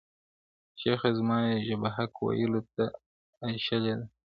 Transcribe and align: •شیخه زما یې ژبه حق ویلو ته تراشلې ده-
•شیخه 0.79 1.09
زما 1.17 1.37
یې 1.47 1.55
ژبه 1.67 1.89
حق 1.95 2.13
ویلو 2.23 2.61
ته 2.73 2.83
تراشلې 3.33 3.93
ده- 3.99 4.05